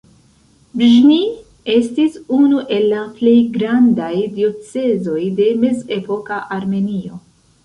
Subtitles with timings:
[0.81, 1.17] Bĵni
[1.73, 7.21] estis unu el la plej grandaj diocezoj de mezepoka Armenio.